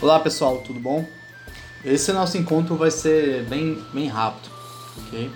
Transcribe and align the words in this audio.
Olá 0.00 0.20
pessoal, 0.20 0.58
tudo 0.58 0.78
bom? 0.78 1.04
Esse 1.84 2.12
nosso 2.12 2.38
encontro 2.38 2.76
vai 2.76 2.88
ser 2.88 3.42
bem, 3.46 3.82
bem 3.92 4.06
rápido, 4.06 4.48
ok? 4.96 5.28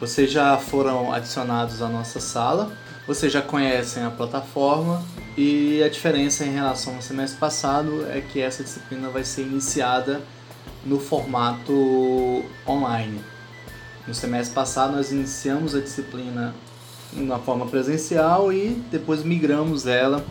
Vocês 0.00 0.28
já 0.28 0.58
foram 0.58 1.12
adicionados 1.12 1.80
à 1.80 1.88
nossa 1.88 2.18
sala, 2.18 2.76
vocês 3.06 3.32
já 3.32 3.40
conhecem 3.40 4.02
a 4.02 4.10
plataforma 4.10 5.04
e 5.36 5.80
a 5.84 5.88
diferença 5.88 6.44
em 6.44 6.52
relação 6.52 6.96
ao 6.96 7.00
semestre 7.00 7.38
passado 7.38 8.08
é 8.10 8.20
que 8.20 8.40
essa 8.40 8.64
disciplina 8.64 9.08
vai 9.08 9.22
ser 9.22 9.42
iniciada 9.42 10.20
no 10.84 10.98
formato 10.98 12.44
online. 12.66 13.20
No 14.04 14.14
semestre 14.14 14.52
passado 14.52 14.96
nós 14.96 15.12
iniciamos 15.12 15.76
a 15.76 15.80
disciplina 15.80 16.52
na 17.12 17.38
forma 17.38 17.66
presencial 17.66 18.52
e 18.52 18.70
depois 18.90 19.22
migramos 19.22 19.86
ela 19.86 20.24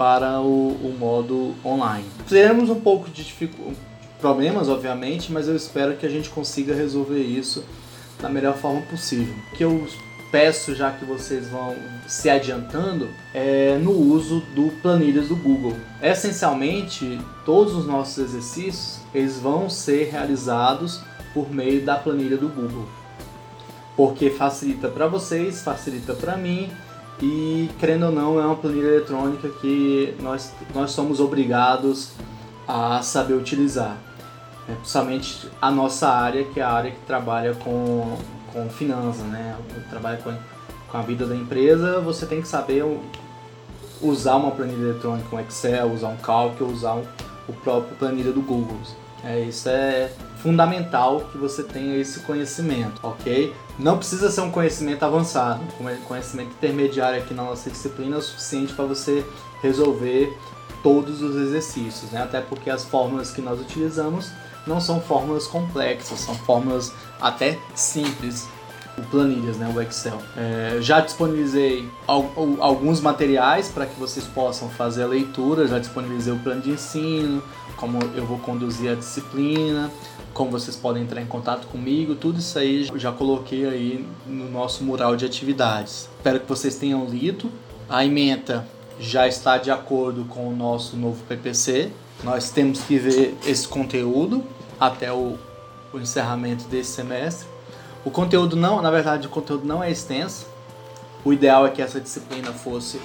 para 0.00 0.40
o, 0.40 0.68
o 0.82 0.96
modo 0.98 1.54
online. 1.62 2.06
Teremos 2.26 2.70
um 2.70 2.80
pouco 2.80 3.10
de 3.10 3.36
problemas, 4.18 4.66
obviamente, 4.66 5.30
mas 5.30 5.46
eu 5.46 5.54
espero 5.54 5.94
que 5.94 6.06
a 6.06 6.08
gente 6.08 6.30
consiga 6.30 6.74
resolver 6.74 7.20
isso 7.20 7.62
da 8.18 8.30
melhor 8.30 8.56
forma 8.56 8.80
possível. 8.80 9.34
Que 9.54 9.62
eu 9.62 9.86
peço, 10.32 10.74
já 10.74 10.90
que 10.90 11.04
vocês 11.04 11.48
vão 11.48 11.76
se 12.08 12.30
adiantando, 12.30 13.10
é 13.34 13.76
no 13.76 13.92
uso 13.92 14.40
do 14.54 14.70
planilhas 14.80 15.28
do 15.28 15.36
Google. 15.36 15.76
Essencialmente, 16.02 17.20
todos 17.44 17.74
os 17.74 17.86
nossos 17.86 18.16
exercícios 18.16 19.00
eles 19.14 19.38
vão 19.38 19.68
ser 19.68 20.08
realizados 20.10 21.02
por 21.34 21.52
meio 21.52 21.84
da 21.84 21.96
planilha 21.96 22.38
do 22.38 22.48
Google, 22.48 22.88
porque 23.98 24.30
facilita 24.30 24.88
para 24.88 25.06
vocês, 25.06 25.60
facilita 25.60 26.14
para 26.14 26.38
mim 26.38 26.70
e, 27.22 27.70
querendo 27.78 28.06
ou 28.06 28.12
não, 28.12 28.40
é 28.40 28.44
uma 28.44 28.56
planilha 28.56 28.86
eletrônica 28.86 29.48
que 29.60 30.14
nós, 30.20 30.52
nós 30.74 30.90
somos 30.92 31.20
obrigados 31.20 32.12
a 32.66 33.02
saber 33.02 33.34
utilizar. 33.34 33.96
É, 34.68 34.74
principalmente 34.74 35.48
a 35.60 35.70
nossa 35.70 36.08
área, 36.08 36.44
que 36.44 36.60
é 36.60 36.62
a 36.62 36.70
área 36.70 36.90
que 36.90 37.00
trabalha 37.06 37.54
com, 37.54 38.16
com 38.52 38.68
finanças, 38.70 39.24
né? 39.24 39.56
Trabalha 39.90 40.18
com, 40.18 40.34
com 40.88 40.98
a 40.98 41.02
vida 41.02 41.26
da 41.26 41.34
empresa, 41.36 42.00
você 42.00 42.24
tem 42.24 42.40
que 42.40 42.48
saber 42.48 42.84
usar 44.00 44.36
uma 44.36 44.50
planilha 44.52 44.90
eletrônica, 44.90 45.34
um 45.34 45.40
Excel, 45.40 45.92
usar 45.92 46.08
um 46.08 46.16
cálculo, 46.16 46.72
usar 46.72 46.94
um, 46.94 47.04
o 47.48 47.52
próprio 47.52 47.96
planilha 47.96 48.32
do 48.32 48.40
Google. 48.40 48.78
É, 49.22 49.40
isso 49.40 49.68
é 49.68 50.10
fundamental 50.42 51.20
que 51.32 51.36
você 51.36 51.62
tenha 51.62 51.96
esse 51.96 52.20
conhecimento, 52.20 52.98
ok? 53.02 53.52
Não 53.80 53.96
precisa 53.96 54.30
ser 54.30 54.42
um 54.42 54.50
conhecimento 54.50 55.02
avançado, 55.04 55.62
conhecimento 56.06 56.50
intermediário 56.50 57.18
aqui 57.18 57.32
na 57.32 57.44
nossa 57.44 57.70
disciplina 57.70 58.16
é 58.16 58.18
o 58.18 58.22
suficiente 58.22 58.74
para 58.74 58.84
você 58.84 59.24
resolver 59.62 60.36
todos 60.82 61.22
os 61.22 61.34
exercícios, 61.34 62.10
né? 62.10 62.22
Até 62.22 62.42
porque 62.42 62.68
as 62.68 62.84
fórmulas 62.84 63.30
que 63.30 63.40
nós 63.40 63.58
utilizamos 63.58 64.30
não 64.66 64.82
são 64.82 65.00
fórmulas 65.00 65.46
complexas, 65.46 66.20
são 66.20 66.34
fórmulas 66.34 66.92
até 67.18 67.58
simples 67.74 68.46
planilhas, 69.10 69.56
né, 69.56 69.72
o 69.74 69.80
Excel. 69.80 70.18
É, 70.36 70.78
já 70.80 71.00
disponibilizei 71.00 71.88
alguns 72.06 73.00
materiais 73.00 73.68
para 73.68 73.86
que 73.86 73.98
vocês 73.98 74.26
possam 74.26 74.68
fazer 74.68 75.02
a 75.02 75.06
leitura, 75.06 75.66
já 75.66 75.78
disponibilizei 75.78 76.32
o 76.32 76.38
plano 76.38 76.60
de 76.60 76.70
ensino, 76.70 77.42
como 77.76 77.98
eu 78.14 78.26
vou 78.26 78.38
conduzir 78.38 78.90
a 78.90 78.94
disciplina, 78.94 79.90
como 80.34 80.50
vocês 80.50 80.76
podem 80.76 81.02
entrar 81.02 81.20
em 81.20 81.26
contato 81.26 81.66
comigo, 81.66 82.14
tudo 82.14 82.38
isso 82.38 82.58
aí 82.58 82.88
já 82.94 83.10
coloquei 83.10 83.66
aí 83.66 84.06
no 84.26 84.50
nosso 84.50 84.84
mural 84.84 85.16
de 85.16 85.24
atividades. 85.24 86.08
Espero 86.16 86.40
que 86.40 86.48
vocês 86.48 86.76
tenham 86.76 87.04
lido. 87.06 87.50
A 87.88 88.04
ementa 88.04 88.66
já 89.00 89.26
está 89.26 89.56
de 89.58 89.70
acordo 89.70 90.24
com 90.26 90.48
o 90.48 90.54
nosso 90.54 90.96
novo 90.96 91.22
PPC. 91.24 91.90
Nós 92.22 92.50
temos 92.50 92.80
que 92.82 92.98
ver 92.98 93.34
esse 93.46 93.66
conteúdo 93.66 94.44
até 94.78 95.10
o, 95.10 95.36
o 95.92 95.98
encerramento 95.98 96.64
desse 96.64 96.92
semestre. 96.92 97.48
O 98.04 98.10
conteúdo 98.10 98.56
não, 98.56 98.80
na 98.80 98.90
verdade, 98.90 99.26
o 99.26 99.30
conteúdo 99.30 99.66
não 99.66 99.82
é 99.82 99.90
extenso. 99.90 100.46
O 101.24 101.32
ideal 101.32 101.66
é 101.66 101.70
que 101.70 101.82
essa 101.82 102.00
disciplina 102.00 102.50
fosse 102.52 103.00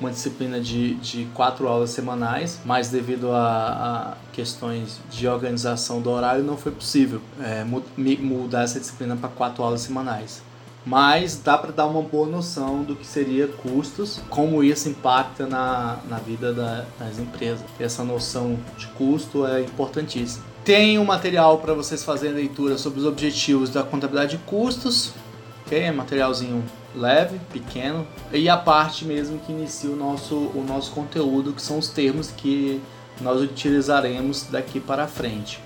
uma 0.00 0.10
disciplina 0.10 0.60
de, 0.60 0.94
de 0.94 1.24
quatro 1.34 1.66
aulas 1.66 1.90
semanais, 1.90 2.60
mas 2.64 2.88
devido 2.88 3.32
a, 3.32 4.14
a 4.14 4.32
questões 4.32 5.00
de 5.10 5.26
organização 5.26 6.00
do 6.00 6.10
horário 6.10 6.42
não 6.42 6.56
foi 6.56 6.72
possível 6.72 7.20
é, 7.40 7.64
mudar 7.64 8.62
essa 8.62 8.78
disciplina 8.78 9.16
para 9.16 9.28
quatro 9.28 9.62
aulas 9.62 9.80
semanais. 9.80 10.42
Mas 10.86 11.36
dá 11.36 11.58
para 11.58 11.72
dar 11.72 11.86
uma 11.86 12.02
boa 12.02 12.26
noção 12.26 12.82
do 12.82 12.96
que 12.96 13.06
seria 13.06 13.46
custos, 13.46 14.20
como 14.30 14.64
isso 14.64 14.88
impacta 14.88 15.46
na, 15.46 15.98
na 16.08 16.18
vida 16.18 16.52
da, 16.52 16.84
das 16.98 17.18
empresas. 17.18 17.64
Essa 17.78 18.02
noção 18.04 18.58
de 18.76 18.86
custo 18.88 19.46
é 19.46 19.60
importantíssima. 19.60 20.44
Tem 20.64 20.98
um 20.98 21.04
material 21.04 21.58
para 21.58 21.74
vocês 21.74 22.04
fazerem 22.04 22.36
leitura 22.36 22.78
sobre 22.78 23.00
os 23.00 23.06
objetivos 23.06 23.70
da 23.70 23.82
contabilidade 23.82 24.36
de 24.36 24.42
custos, 24.44 25.12
ok? 25.66 25.78
É 25.78 25.92
materialzinho 25.92 26.64
leve, 26.94 27.38
pequeno, 27.52 28.06
e 28.32 28.48
a 28.48 28.56
parte 28.56 29.04
mesmo 29.04 29.38
que 29.38 29.52
inicia 29.52 29.90
o 29.90 29.96
nosso, 29.96 30.34
o 30.34 30.64
nosso 30.66 30.90
conteúdo, 30.92 31.52
que 31.52 31.62
são 31.62 31.78
os 31.78 31.88
termos 31.88 32.30
que 32.30 32.80
nós 33.20 33.40
utilizaremos 33.40 34.44
daqui 34.50 34.80
para 34.80 35.06
frente. 35.06 35.60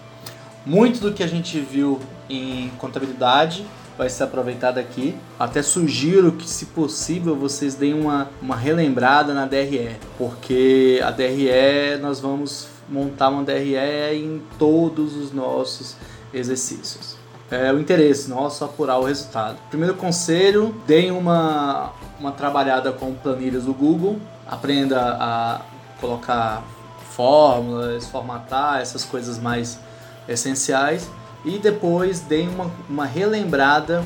Muito 0.65 1.01
do 1.01 1.13
que 1.13 1.23
a 1.23 1.27
gente 1.27 1.59
viu 1.59 2.01
em 2.29 2.71
contabilidade 2.79 3.67
vai 3.97 4.09
ser 4.09 4.25
aproveitado 4.25 4.79
aqui. 4.79 5.15
Até 5.39 5.63
sugiro 5.63 6.33
que, 6.33 6.49
se 6.49 6.67
possível, 6.67 7.37
vocês 7.37 7.75
deem 7.75 7.95
uma, 7.95 8.29
uma 8.41 8.57
relembrada 8.57 9.35
na 9.35 9.47
DRE, 9.47 9.97
porque 10.19 11.01
a 11.05 11.11
DRE 11.11 11.99
nós 12.01 12.21
vamos 12.21 12.69
montar 12.89 13.29
uma 13.29 13.43
DRE 13.43 13.77
em 14.15 14.43
todos 14.59 15.17
os 15.17 15.33
nossos 15.33 15.97
exercícios 16.33 17.23
é, 17.53 17.71
o 17.71 17.79
interesse 17.79 18.31
nosso 18.31 18.65
apurar 18.65 18.99
o 18.99 19.05
resultado. 19.05 19.59
Primeiro 19.69 19.95
conselho, 19.95 20.75
deem 20.87 21.11
uma, 21.11 21.93
uma 22.19 22.33
trabalhada 22.33 22.91
com 22.93 23.13
planilhas 23.13 23.65
do 23.65 23.75
Google, 23.75 24.19
aprenda 24.47 25.19
a 25.21 25.61
colocar 26.01 26.65
fórmulas, 27.11 28.07
formatar 28.07 28.81
essas 28.81 29.05
coisas 29.05 29.39
mais 29.39 29.79
essenciais 30.27 31.11
e 31.45 31.59
depois 31.59 32.21
deem 32.21 32.49
uma, 32.49 32.71
uma 32.89 33.07
relembrada 33.07 34.05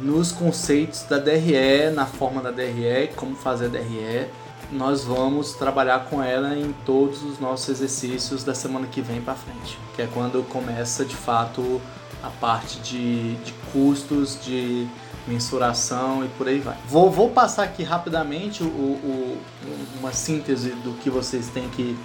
nos 0.00 0.32
conceitos 0.32 1.02
da 1.02 1.18
DRE, 1.18 1.90
na 1.92 2.06
forma 2.06 2.40
da 2.40 2.50
DRE, 2.50 3.10
como 3.14 3.34
fazer 3.36 3.66
a 3.66 3.68
DRE. 3.68 4.26
Nós 4.72 5.04
vamos 5.04 5.52
trabalhar 5.52 6.06
com 6.06 6.22
ela 6.22 6.56
em 6.56 6.74
todos 6.84 7.22
os 7.22 7.38
nossos 7.38 7.68
exercícios 7.68 8.42
da 8.42 8.54
semana 8.54 8.86
que 8.86 9.00
vem 9.00 9.20
para 9.20 9.34
frente, 9.34 9.78
que 9.94 10.02
é 10.02 10.08
quando 10.12 10.42
começa 10.48 11.04
de 11.04 11.14
fato 11.14 11.80
a 12.22 12.30
parte 12.30 12.80
de, 12.80 13.34
de 13.36 13.52
custos, 13.72 14.38
de 14.42 14.88
mensuração 15.26 16.24
e 16.24 16.28
por 16.28 16.48
aí 16.48 16.58
vai. 16.58 16.76
Vou, 16.88 17.10
vou 17.10 17.30
passar 17.30 17.64
aqui 17.64 17.82
rapidamente 17.82 18.62
o, 18.62 18.66
o, 18.66 19.38
uma 19.98 20.12
síntese 20.12 20.70
do 20.70 20.92
que 20.98 21.10
vocês 21.10 21.48
têm 21.48 21.68
que 21.68 21.96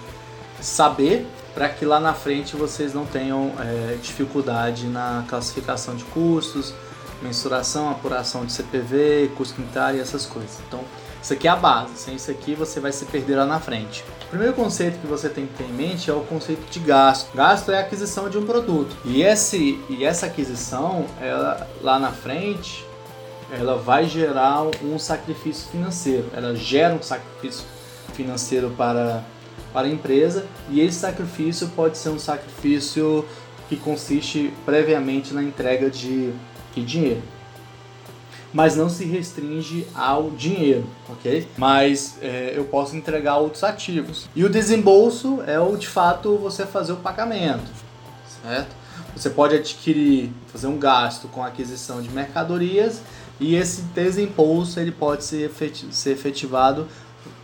saber 0.62 1.28
para 1.54 1.70
que 1.70 1.86
lá 1.86 2.00
na 2.00 2.14
frente 2.14 2.56
vocês 2.56 2.94
não 2.94 3.06
tenham 3.06 3.54
é, 3.60 3.98
dificuldade 4.02 4.88
na 4.88 5.26
classificação 5.28 5.96
de 5.96 6.04
custos, 6.06 6.74
mensuração, 7.22 7.90
apuração 7.90 8.46
de 8.46 8.54
CPV, 8.54 9.32
custo 9.36 9.62
unitário 9.62 9.98
e 9.98 10.02
essas 10.02 10.26
coisas. 10.26 10.60
Então, 10.68 10.82
isso 11.22 11.34
aqui 11.34 11.48
é 11.48 11.52
a 11.52 11.56
base, 11.56 11.98
sem 11.98 12.16
isso 12.16 12.32
aqui 12.32 12.56
você 12.56 12.80
vai 12.80 12.94
se 12.94 13.04
perder 13.06 13.36
lá 13.36 13.46
na 13.46 13.60
frente. 13.60 14.06
O 14.24 14.30
primeiro 14.30 14.54
conceito 14.54 15.00
que 15.00 15.08
você 15.08 15.28
tem 15.28 15.48
que 15.48 15.54
ter 15.54 15.66
em 15.66 15.74
mente 15.74 16.10
é 16.10 16.14
o 16.14 16.22
conceito 16.22 16.70
de 16.70 16.80
gasto. 16.80 17.36
Gasto 17.36 17.72
é 17.72 17.78
a 17.78 17.82
aquisição 17.82 18.30
de 18.30 18.38
um 18.38 18.46
produto. 18.46 18.96
E, 19.04 19.22
esse, 19.22 19.84
e 19.90 20.06
essa 20.06 20.28
aquisição, 20.28 21.06
ela, 21.20 21.68
lá 21.82 22.00
na 22.00 22.12
frente, 22.12 22.86
ela 23.52 23.76
vai 23.76 24.06
gerar 24.06 24.64
um 24.82 24.98
sacrifício 24.98 25.70
financeiro. 25.70 26.30
Ela 26.34 26.56
gera 26.56 26.94
um 26.94 27.02
sacrifício 27.02 27.66
financeiro 28.14 28.70
para, 28.78 29.24
para 29.74 29.88
a 29.88 29.90
empresa 29.90 30.46
e 30.70 30.82
esse 30.82 31.00
sacrifício 31.00 31.68
pode 31.70 31.98
ser 31.98 32.10
um 32.10 32.20
sacrifício 32.20 33.26
que 33.68 33.76
consiste 33.76 34.54
previamente 34.66 35.34
na 35.34 35.44
entrega 35.44 35.90
de, 35.90 36.32
de 36.74 36.84
dinheiro 36.84 37.22
mas 38.54 38.76
não 38.76 38.90
se 38.90 39.06
restringe 39.06 39.86
ao 39.94 40.32
dinheiro, 40.32 40.86
ok? 41.08 41.48
Mas 41.58 42.18
é, 42.22 42.54
eu 42.56 42.66
posso 42.66 42.96
entregar 42.96 43.38
outros 43.38 43.64
ativos. 43.64 44.28
E 44.36 44.44
o 44.44 44.50
desembolso 44.50 45.42
é 45.46 45.60
o 45.60 45.78
de 45.78 45.88
fato 45.88 46.38
você 46.38 46.66
fazer 46.66 46.94
o 46.94 46.98
pagamento, 46.98 47.70
certo? 48.44 48.76
Você 49.16 49.30
pode 49.30 49.56
adquirir, 49.56 50.32
fazer 50.48 50.68
um 50.68 50.78
gasto 50.78 51.28
com 51.28 51.44
aquisição 51.44 52.02
de 52.02 52.10
mercadorias 52.10 53.02
e 53.40 53.56
esse 53.56 53.82
desembolso 53.82 54.80
ele 54.80 54.92
pode 54.92 55.24
ser 55.24 55.52
efetivado 56.08 56.88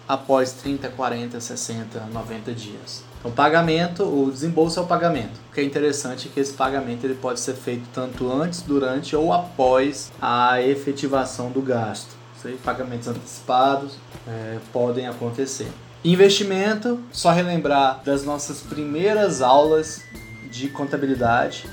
após 0.08 0.54
30, 0.54 0.90
40, 0.90 1.40
60, 1.40 2.00
90 2.12 2.54
dias. 2.54 3.04
O 3.24 3.32
pagamento, 3.32 4.04
o 4.04 4.30
desembolso 4.32 4.80
é 4.80 4.84
o 4.84 4.86
pagamento. 4.86 5.40
O 5.50 5.54
que 5.54 5.62
é 5.62 5.64
interessante 5.64 6.28
é 6.28 6.32
que 6.32 6.40
esse 6.40 6.54
pagamento 6.54 7.06
ele 7.06 7.16
pode 7.16 7.40
ser 7.40 7.56
feito 7.56 7.88
tanto 7.92 8.32
antes, 8.32 8.62
durante 8.62 9.16
ou 9.16 9.34
após 9.34 10.12
a 10.22 10.62
efetivação 10.62 11.50
do 11.50 11.62
gasto. 11.62 12.16
Aí, 12.46 12.60
pagamentos 12.64 13.08
antecipados 13.08 13.96
é, 14.28 14.60
podem 14.72 15.08
acontecer. 15.08 15.68
Investimento, 16.04 17.00
só 17.12 17.32
relembrar 17.32 18.04
das 18.06 18.24
nossas 18.24 18.62
primeiras 18.62 19.42
aulas 19.42 20.04
de 20.52 20.68
contabilidade, 20.68 21.68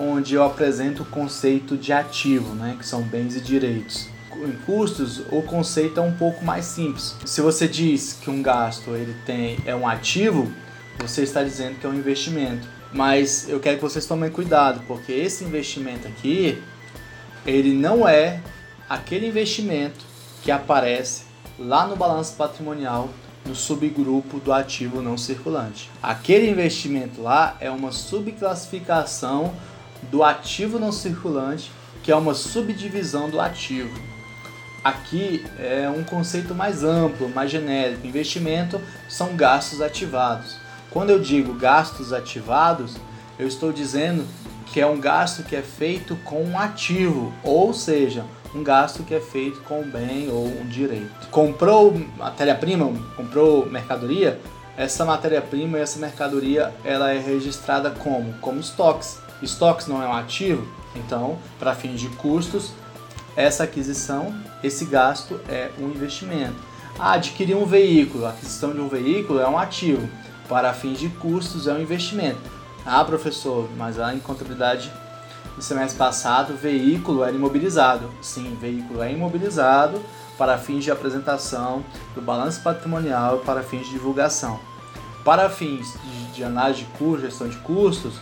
onde 0.00 0.34
eu 0.34 0.42
apresento 0.42 1.04
o 1.04 1.06
conceito 1.06 1.76
de 1.76 1.92
ativo, 1.92 2.54
né, 2.56 2.74
que 2.76 2.84
são 2.84 3.02
bens 3.02 3.36
e 3.36 3.40
direitos. 3.40 4.08
Custos, 4.64 5.20
o 5.30 5.42
conceito 5.42 6.00
é 6.00 6.02
um 6.02 6.12
pouco 6.12 6.44
mais 6.44 6.64
simples. 6.64 7.16
Se 7.24 7.40
você 7.40 7.66
diz 7.66 8.12
que 8.12 8.30
um 8.30 8.42
gasto 8.42 8.90
ele 8.90 9.14
tem 9.24 9.58
é 9.64 9.74
um 9.74 9.88
ativo, 9.88 10.52
você 10.98 11.22
está 11.22 11.42
dizendo 11.42 11.78
que 11.78 11.86
é 11.86 11.88
um 11.88 11.94
investimento. 11.94 12.66
Mas 12.92 13.48
eu 13.48 13.60
quero 13.60 13.76
que 13.76 13.82
vocês 13.82 14.06
tomem 14.06 14.30
cuidado, 14.30 14.82
porque 14.86 15.12
esse 15.12 15.44
investimento 15.44 16.06
aqui, 16.06 16.62
ele 17.44 17.74
não 17.74 18.08
é 18.08 18.40
aquele 18.88 19.26
investimento 19.26 20.04
que 20.42 20.50
aparece 20.50 21.24
lá 21.58 21.86
no 21.86 21.96
balanço 21.96 22.34
patrimonial 22.36 23.08
no 23.44 23.54
subgrupo 23.54 24.40
do 24.40 24.52
ativo 24.52 25.00
não 25.00 25.16
circulante. 25.16 25.90
Aquele 26.02 26.50
investimento 26.50 27.22
lá 27.22 27.56
é 27.60 27.70
uma 27.70 27.92
subclassificação 27.92 29.54
do 30.10 30.22
ativo 30.22 30.78
não 30.78 30.92
circulante, 30.92 31.70
que 32.02 32.10
é 32.10 32.16
uma 32.16 32.34
subdivisão 32.34 33.30
do 33.30 33.40
ativo. 33.40 34.15
Aqui 34.86 35.44
é 35.58 35.90
um 35.90 36.04
conceito 36.04 36.54
mais 36.54 36.84
amplo, 36.84 37.28
mais 37.28 37.50
genérico. 37.50 38.06
Investimento 38.06 38.80
são 39.08 39.34
gastos 39.34 39.80
ativados. 39.80 40.58
Quando 40.92 41.10
eu 41.10 41.18
digo 41.18 41.54
gastos 41.54 42.12
ativados, 42.12 42.94
eu 43.36 43.48
estou 43.48 43.72
dizendo 43.72 44.24
que 44.66 44.80
é 44.80 44.86
um 44.86 45.00
gasto 45.00 45.42
que 45.42 45.56
é 45.56 45.60
feito 45.60 46.14
com 46.22 46.40
um 46.40 46.56
ativo, 46.56 47.32
ou 47.42 47.74
seja, 47.74 48.24
um 48.54 48.62
gasto 48.62 49.02
que 49.02 49.12
é 49.12 49.18
feito 49.20 49.60
com 49.62 49.80
um 49.80 49.90
bem 49.90 50.30
ou 50.30 50.46
um 50.46 50.68
direito. 50.68 51.26
Comprou 51.32 51.92
matéria-prima, 52.16 52.88
comprou 53.16 53.66
mercadoria, 53.66 54.40
essa 54.76 55.04
matéria-prima 55.04 55.78
e 55.78 55.80
essa 55.80 55.98
mercadoria 55.98 56.72
ela 56.84 57.10
é 57.10 57.18
registrada 57.18 57.90
como? 57.90 58.34
Como 58.34 58.60
estoques. 58.60 59.18
Estoques 59.42 59.88
não 59.88 60.00
é 60.00 60.06
um 60.06 60.14
ativo, 60.14 60.64
então, 60.94 61.38
para 61.58 61.74
fins 61.74 62.00
de 62.00 62.08
custos, 62.10 62.70
essa 63.36 63.64
aquisição, 63.64 64.34
esse 64.62 64.84
gasto 64.86 65.38
é 65.48 65.70
um 65.78 65.88
investimento. 65.88 66.56
Ah, 66.98 67.12
adquirir 67.12 67.54
um 67.54 67.66
veículo, 67.66 68.24
a 68.24 68.30
aquisição 68.30 68.72
de 68.72 68.80
um 68.80 68.88
veículo 68.88 69.38
é 69.38 69.48
um 69.48 69.58
ativo, 69.58 70.08
para 70.48 70.72
fins 70.72 70.98
de 70.98 71.08
custos 71.10 71.68
é 71.68 71.72
um 71.72 71.80
investimento. 71.80 72.40
Ah, 72.84 73.04
professor, 73.04 73.68
mas 73.76 73.96
lá 73.96 74.14
em 74.14 74.18
contabilidade 74.18 74.90
no 75.56 75.62
semestre 75.62 75.98
passado, 75.98 76.54
veículo 76.54 77.24
era 77.24 77.34
imobilizado. 77.34 78.10
Sim, 78.20 78.56
veículo 78.60 79.02
é 79.02 79.12
imobilizado 79.12 80.00
para 80.36 80.58
fins 80.58 80.84
de 80.84 80.90
apresentação 80.90 81.82
do 82.14 82.20
balanço 82.20 82.62
patrimonial 82.62 83.38
e 83.38 83.44
para 83.44 83.62
fins 83.62 83.86
de 83.86 83.92
divulgação. 83.92 84.60
Para 85.24 85.48
fins 85.48 85.94
de, 86.34 86.44
análise 86.44 86.80
de 86.80 86.86
custos, 86.98 87.22
gestão 87.22 87.48
de 87.48 87.56
custos, 87.58 88.20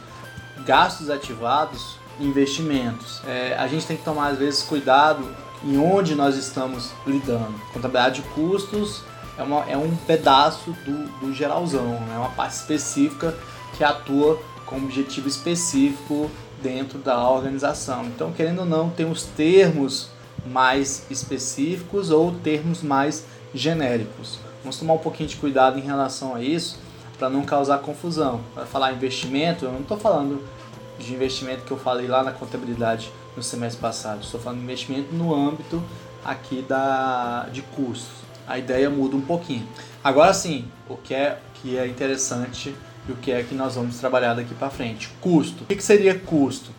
gastos 0.64 1.10
ativados, 1.10 1.98
investimentos. 2.20 3.20
É, 3.26 3.56
a 3.58 3.66
gente 3.66 3.86
tem 3.86 3.96
que 3.96 4.04
tomar 4.04 4.28
às 4.28 4.38
vezes 4.38 4.62
cuidado 4.62 5.24
em 5.62 5.76
onde 5.78 6.14
nós 6.14 6.36
estamos 6.36 6.90
lidando. 7.06 7.54
Contabilidade 7.72 8.22
de 8.22 8.28
custos 8.28 9.02
é, 9.38 9.42
uma, 9.42 9.64
é 9.68 9.76
um 9.76 9.94
pedaço 9.96 10.70
do, 10.84 11.08
do 11.20 11.34
geralzão, 11.34 11.98
é 12.12 12.18
uma 12.18 12.30
parte 12.30 12.54
específica 12.54 13.34
que 13.76 13.82
atua 13.82 14.40
com 14.66 14.76
objetivo 14.76 15.28
específico 15.28 16.30
dentro 16.62 16.98
da 16.98 17.28
organização. 17.28 18.04
Então, 18.06 18.32
querendo 18.32 18.60
ou 18.60 18.66
não, 18.66 18.90
tem 18.90 19.10
os 19.10 19.24
termos 19.24 20.08
mais 20.46 21.06
específicos 21.10 22.10
ou 22.10 22.32
termos 22.32 22.82
mais 22.82 23.24
genéricos. 23.54 24.38
Vamos 24.62 24.78
tomar 24.78 24.94
um 24.94 24.98
pouquinho 24.98 25.28
de 25.28 25.36
cuidado 25.36 25.78
em 25.78 25.82
relação 25.82 26.34
a 26.34 26.42
isso 26.42 26.78
para 27.18 27.28
não 27.28 27.42
causar 27.42 27.78
confusão. 27.78 28.40
Para 28.54 28.66
falar 28.66 28.92
investimento, 28.92 29.64
eu 29.64 29.72
não 29.72 29.80
estou 29.80 29.98
falando 29.98 30.42
de 30.98 31.12
investimento 31.14 31.62
que 31.62 31.70
eu 31.70 31.78
falei 31.78 32.06
lá 32.06 32.22
na 32.22 32.32
contabilidade 32.32 33.10
no 33.36 33.42
semestre 33.42 33.80
passado. 33.80 34.22
Estou 34.22 34.40
falando 34.40 34.58
de 34.58 34.64
investimento 34.64 35.14
no 35.14 35.34
âmbito 35.34 35.82
aqui 36.24 36.62
da, 36.62 37.48
de 37.52 37.62
custos. 37.62 38.24
A 38.46 38.58
ideia 38.58 38.90
muda 38.90 39.16
um 39.16 39.20
pouquinho. 39.20 39.66
Agora 40.02 40.32
sim, 40.34 40.66
o 40.88 40.96
que 40.96 41.14
é, 41.14 41.38
que 41.54 41.78
é 41.78 41.86
interessante 41.86 42.74
e 43.08 43.12
o 43.12 43.16
que 43.16 43.32
é 43.32 43.42
que 43.42 43.54
nós 43.54 43.74
vamos 43.74 43.98
trabalhar 43.98 44.34
daqui 44.34 44.54
para 44.54 44.70
frente. 44.70 45.10
Custo. 45.20 45.64
O 45.64 45.66
que 45.66 45.82
seria 45.82 46.18
custo? 46.18 46.70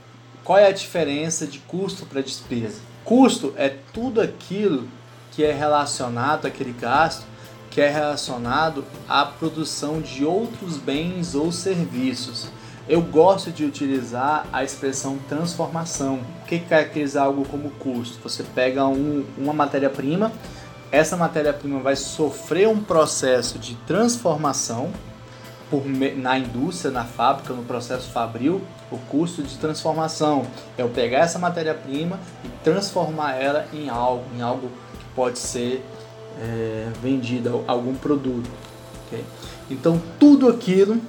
Qual 0.43 0.57
é 0.57 0.67
a 0.67 0.71
diferença 0.71 1.45
de 1.47 1.59
custo 1.59 2.05
para 2.05 2.21
despesa? 2.21 2.79
Custo 3.03 3.53
é 3.57 3.69
tudo 3.93 4.21
aquilo 4.21 4.87
que 5.31 5.43
é 5.43 5.51
relacionado 5.51 6.45
àquele 6.45 6.71
gasto 6.71 7.25
que 7.75 7.81
é 7.81 7.89
relacionado 7.89 8.85
à 9.05 9.25
produção 9.25 9.99
de 9.99 10.23
outros 10.23 10.77
bens 10.77 11.35
ou 11.35 11.51
serviços. 11.51 12.47
Eu 12.87 13.01
gosto 13.01 13.51
de 13.51 13.65
utilizar 13.65 14.45
a 14.53 14.63
expressão 14.63 15.17
transformação. 15.27 16.19
O 16.43 16.45
que 16.45 16.59
caracteriza 16.59 17.21
algo 17.21 17.43
como 17.45 17.71
custo? 17.71 18.19
Você 18.21 18.43
pega 18.43 18.85
um, 18.85 19.25
uma 19.37 19.53
matéria-prima, 19.53 20.31
essa 20.91 21.17
matéria-prima 21.17 21.79
vai 21.79 21.95
sofrer 21.95 22.67
um 22.67 22.79
processo 22.79 23.57
de 23.57 23.73
transformação 23.87 24.91
por, 25.69 25.83
na 25.83 26.37
indústria, 26.37 26.91
na 26.91 27.03
fábrica, 27.03 27.53
no 27.53 27.63
processo 27.63 28.11
fabril, 28.11 28.61
o 28.91 28.97
custo 28.97 29.41
de 29.41 29.57
transformação. 29.57 30.45
É 30.77 30.83
eu 30.83 30.89
pegar 30.89 31.19
essa 31.19 31.39
matéria-prima 31.39 32.19
e 32.43 32.49
transformar 32.63 33.33
ela 33.33 33.65
em 33.73 33.89
algo, 33.89 34.23
em 34.37 34.43
algo 34.43 34.69
que 34.99 35.05
pode 35.15 35.39
ser 35.39 35.83
é, 36.39 36.87
vendido, 37.01 37.63
algum 37.67 37.95
produto. 37.95 38.49
Okay? 39.07 39.25
Então, 39.71 39.99
tudo 40.19 40.47
aquilo, 40.47 41.01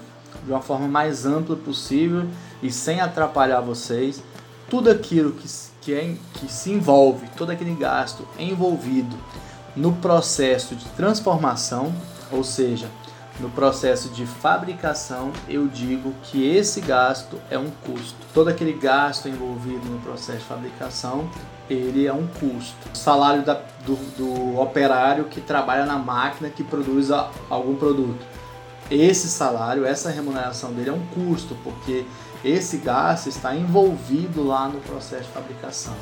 de 0.45 0.51
uma 0.51 0.61
forma 0.61 0.89
mais 0.89 1.27
ampla 1.27 1.57
possível 1.57 2.27
e 2.63 2.71
sem 2.71 3.01
atrapalhar 3.01 3.61
vocês, 3.61 4.23
tudo 4.69 4.91
aquilo 4.91 5.33
que, 5.33 5.49
que, 5.81 5.95
é, 5.95 6.15
que 6.35 6.53
se 6.53 6.71
envolve, 6.71 7.29
todo 7.37 7.51
aquele 7.51 7.75
gasto 7.75 8.27
envolvido 8.39 9.17
no 9.77 9.93
processo 9.95 10.75
de 10.75 10.85
transformação, 10.91 11.95
ou 12.33 12.43
seja, 12.43 12.89
no 13.39 13.51
processo 13.51 14.09
de 14.09 14.25
fabricação, 14.25 15.31
eu 15.49 15.67
digo 15.67 16.15
que 16.23 16.47
esse 16.47 16.81
gasto 16.81 17.39
é 17.51 17.59
um 17.59 17.71
custo. 17.85 18.17
Todo 18.33 18.49
aquele 18.49 18.73
gasto 18.73 19.29
envolvido 19.29 19.87
no 19.87 19.99
processo 20.01 20.39
de 20.39 20.45
fabricação, 20.45 21.29
ele 21.69 22.07
é 22.07 22.13
um 22.13 22.27
custo. 22.27 22.75
O 22.93 22.97
salário 22.97 23.45
da, 23.45 23.61
do, 23.85 23.97
do 24.17 24.59
operário 24.59 25.25
que 25.25 25.41
trabalha 25.41 25.85
na 25.85 25.99
máquina 25.99 26.49
que 26.49 26.65
produz 26.65 27.11
algum 27.51 27.77
produto. 27.77 28.25
Esse 28.91 29.29
salário, 29.29 29.85
essa 29.85 30.11
remuneração 30.11 30.73
dele 30.73 30.91
é 30.91 30.93
um 30.93 31.05
custo, 31.07 31.57
porque 31.65 32.05
esse 32.45 32.77
gasto 32.79 33.29
está 33.29 33.55
envolvido 33.55 34.47
lá 34.47 34.69
no 34.69 34.81
processo 34.81 35.25
de 35.25 35.31
fabricação. 35.31 35.95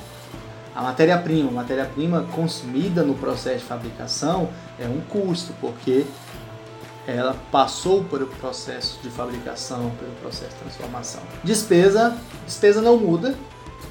A 0.74 0.82
matéria-prima, 0.82 1.50
matéria-prima 1.50 2.26
consumida 2.34 3.02
no 3.02 3.14
processo 3.14 3.60
de 3.60 3.64
fabricação 3.64 4.50
é 4.78 4.86
um 4.86 5.00
custo, 5.00 5.54
porque 5.60 6.04
ela 7.06 7.36
passou 7.52 8.02
pelo 8.04 8.26
processo 8.26 8.98
de 9.02 9.08
fabricação, 9.08 9.90
pelo 9.98 10.12
processo 10.16 10.50
de 10.50 10.56
transformação. 10.56 11.22
Despesa, 11.42 12.16
despesa 12.44 12.82
não 12.82 12.96
muda, 12.96 13.34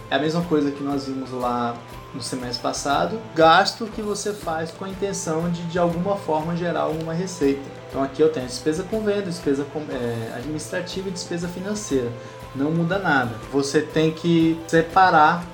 é 0.10 0.16
a 0.16 0.20
mesma 0.20 0.42
coisa 0.44 0.72
que 0.72 0.84
nós 0.84 1.06
vimos 1.06 1.32
lá 1.32 1.76
no 2.14 2.22
semestre 2.22 2.62
passado. 2.62 3.20
Gasto 3.34 3.88
que 3.88 4.02
você 4.02 4.34
faz 4.34 4.72
com 4.72 4.86
a 4.86 4.90
intenção 4.90 5.50
de 5.50 5.64
de 5.64 5.80
alguma 5.80 6.16
forma 6.18 6.56
gerar 6.56 6.82
alguma 6.82 7.14
receita. 7.14 7.73
Então 7.94 8.02
aqui 8.02 8.24
eu 8.24 8.30
tenho 8.30 8.48
despesa 8.48 8.82
com 8.82 9.02
venda, 9.02 9.22
despesa 9.22 9.64
com, 9.66 9.82
é, 9.82 10.34
administrativa 10.36 11.10
e 11.10 11.12
despesa 11.12 11.48
financeira. 11.48 12.12
Não 12.56 12.72
muda 12.72 12.98
nada. 12.98 13.36
Você 13.52 13.84
tem 13.84 14.12
que 14.12 14.60
separar 14.68 15.46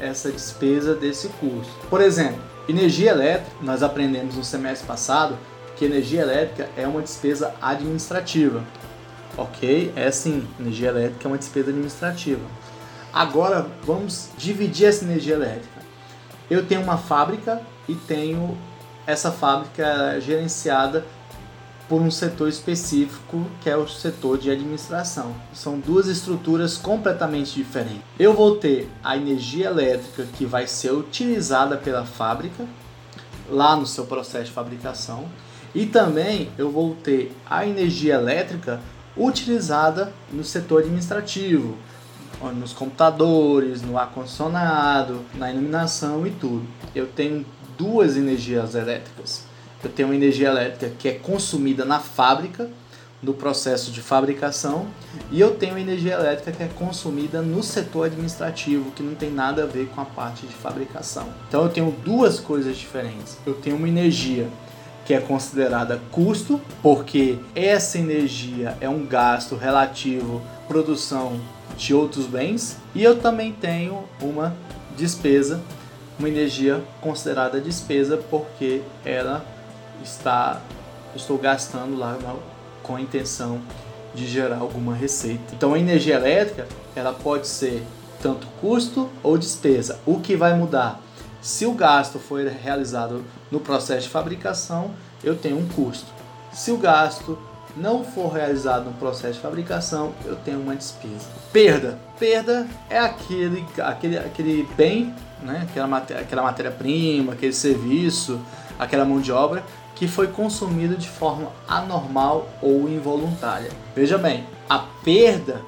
essa 0.00 0.32
despesa 0.32 0.94
desse 0.94 1.28
custo. 1.28 1.70
Por 1.90 2.00
exemplo, 2.00 2.40
energia 2.66 3.10
elétrica, 3.10 3.54
nós 3.60 3.82
aprendemos 3.82 4.34
no 4.34 4.42
semestre 4.42 4.86
passado 4.86 5.36
que 5.76 5.84
energia 5.84 6.22
elétrica 6.22 6.70
é 6.74 6.88
uma 6.88 7.02
despesa 7.02 7.54
administrativa. 7.60 8.64
Ok? 9.36 9.92
É 9.94 10.10
sim, 10.10 10.48
energia 10.58 10.88
elétrica 10.88 11.28
é 11.28 11.28
uma 11.28 11.36
despesa 11.36 11.68
administrativa. 11.68 12.46
Agora 13.12 13.66
vamos 13.82 14.30
dividir 14.38 14.86
essa 14.86 15.04
energia 15.04 15.34
elétrica. 15.34 15.82
Eu 16.50 16.64
tenho 16.64 16.80
uma 16.80 16.96
fábrica 16.96 17.60
e 17.86 17.94
tenho 17.94 18.56
essa 19.06 19.30
fábrica 19.30 20.18
gerenciada 20.18 21.04
por 21.88 22.00
um 22.00 22.10
setor 22.10 22.48
específico 22.48 23.44
que 23.60 23.68
é 23.68 23.76
o 23.76 23.86
setor 23.86 24.38
de 24.38 24.50
administração. 24.50 25.34
São 25.52 25.78
duas 25.78 26.06
estruturas 26.06 26.76
completamente 26.76 27.54
diferentes. 27.54 28.02
Eu 28.18 28.34
vou 28.34 28.56
ter 28.56 28.90
a 29.02 29.16
energia 29.16 29.66
elétrica 29.66 30.24
que 30.36 30.46
vai 30.46 30.66
ser 30.66 30.92
utilizada 30.92 31.76
pela 31.76 32.04
fábrica 32.04 32.64
lá 33.48 33.76
no 33.76 33.86
seu 33.86 34.06
processo 34.06 34.46
de 34.46 34.52
fabricação 34.52 35.26
e 35.74 35.86
também 35.86 36.50
eu 36.56 36.70
vou 36.70 36.94
ter 36.94 37.34
a 37.48 37.66
energia 37.66 38.14
elétrica 38.14 38.80
utilizada 39.16 40.12
no 40.32 40.44
setor 40.44 40.82
administrativo, 40.82 41.76
nos 42.56 42.72
computadores, 42.72 43.82
no 43.82 43.98
ar-condicionado, 43.98 45.20
na 45.34 45.50
iluminação 45.50 46.26
e 46.26 46.30
tudo. 46.30 46.66
Eu 46.94 47.06
tenho 47.06 47.44
duas 47.76 48.16
energias 48.16 48.74
elétricas. 48.74 49.43
Eu 49.84 49.90
tenho 49.90 50.14
energia 50.14 50.48
elétrica 50.48 50.94
que 50.98 51.08
é 51.08 51.12
consumida 51.12 51.84
na 51.84 52.00
fábrica, 52.00 52.70
no 53.22 53.34
processo 53.34 53.90
de 53.90 54.00
fabricação, 54.00 54.86
e 55.30 55.40
eu 55.40 55.52
tenho 55.56 55.78
energia 55.78 56.14
elétrica 56.14 56.52
que 56.52 56.62
é 56.62 56.68
consumida 56.68 57.40
no 57.40 57.62
setor 57.62 58.06
administrativo, 58.06 58.90
que 58.92 59.02
não 59.02 59.14
tem 59.14 59.30
nada 59.30 59.64
a 59.64 59.66
ver 59.66 59.88
com 59.94 60.00
a 60.00 60.04
parte 60.04 60.46
de 60.46 60.52
fabricação. 60.54 61.28
Então 61.48 61.62
eu 61.62 61.68
tenho 61.68 61.90
duas 62.04 62.40
coisas 62.40 62.76
diferentes. 62.76 63.38
Eu 63.46 63.54
tenho 63.54 63.76
uma 63.76 63.88
energia 63.88 64.48
que 65.06 65.12
é 65.12 65.20
considerada 65.20 66.00
custo, 66.10 66.60
porque 66.82 67.38
essa 67.54 67.98
energia 67.98 68.76
é 68.80 68.88
um 68.88 69.06
gasto 69.06 69.54
relativo 69.54 70.42
à 70.64 70.66
produção 70.66 71.38
de 71.76 71.92
outros 71.92 72.26
bens, 72.26 72.78
e 72.94 73.02
eu 73.02 73.18
também 73.18 73.52
tenho 73.52 74.04
uma 74.20 74.54
despesa, 74.96 75.60
uma 76.18 76.28
energia 76.28 76.82
considerada 77.00 77.60
despesa 77.60 78.16
porque 78.16 78.80
ela 79.04 79.44
está 80.02 80.60
estou 81.16 81.38
gastando 81.38 81.96
lá 81.96 82.18
com 82.82 82.96
a 82.96 83.00
intenção 83.00 83.60
de 84.14 84.26
gerar 84.26 84.58
alguma 84.58 84.94
receita. 84.94 85.54
Então 85.54 85.74
a 85.74 85.78
energia 85.78 86.14
elétrica, 86.14 86.66
ela 86.94 87.12
pode 87.12 87.46
ser 87.46 87.82
tanto 88.22 88.46
custo 88.60 89.10
ou 89.22 89.36
despesa. 89.36 89.98
O 90.06 90.20
que 90.20 90.36
vai 90.36 90.54
mudar? 90.54 91.00
Se 91.42 91.66
o 91.66 91.72
gasto 91.72 92.18
foi 92.18 92.48
realizado 92.48 93.24
no 93.50 93.60
processo 93.60 94.02
de 94.02 94.08
fabricação, 94.08 94.92
eu 95.22 95.36
tenho 95.36 95.58
um 95.58 95.68
custo. 95.68 96.06
Se 96.52 96.70
o 96.70 96.78
gasto 96.78 97.38
não 97.76 98.04
for 98.04 98.32
realizado 98.32 98.84
no 98.84 98.92
processo 98.92 99.34
de 99.34 99.40
fabricação, 99.40 100.14
eu 100.24 100.36
tenho 100.36 100.60
uma 100.60 100.76
despesa. 100.76 101.26
Perda. 101.52 101.98
Perda 102.18 102.66
é 102.88 102.98
aquele, 102.98 103.66
aquele, 103.78 104.16
aquele 104.16 104.68
bem, 104.76 105.12
né? 105.42 105.66
aquela, 105.68 105.88
matéria, 105.88 106.22
aquela 106.22 106.42
matéria-prima, 106.42 107.32
aquele 107.32 107.52
serviço, 107.52 108.40
aquela 108.78 109.04
mão 109.04 109.20
de 109.20 109.32
obra 109.32 109.64
que 109.94 110.08
foi 110.08 110.28
consumido 110.28 110.96
de 110.96 111.08
forma 111.08 111.52
anormal 111.68 112.48
ou 112.60 112.88
involuntária. 112.88 113.70
Veja 113.94 114.18
bem, 114.18 114.44
a 114.68 114.78
perda 114.78 115.62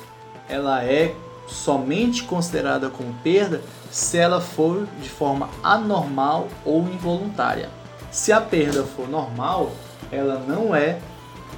ela 0.49 0.83
é 0.85 1.15
somente 1.47 2.25
considerada 2.25 2.91
como 2.91 3.15
perda 3.23 3.63
se 3.91 4.19
ela 4.19 4.41
for 4.41 4.87
de 5.01 5.09
forma 5.09 5.49
anormal 5.63 6.49
ou 6.65 6.83
involuntária. 6.83 7.71
Se 8.11 8.33
a 8.33 8.41
perda 8.41 8.83
for 8.83 9.09
normal, 9.09 9.73
ela 10.11 10.39
não 10.39 10.75
é 10.75 10.99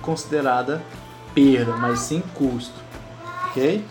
considerada 0.02 0.82
perda, 1.34 1.76
mas 1.76 2.00
sim 2.00 2.22
custo, 2.34 2.74
ok? 3.46 3.84